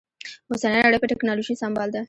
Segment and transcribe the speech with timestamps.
[0.51, 1.99] اوسنۍ نړۍ په ټکنالوژي سمبال ده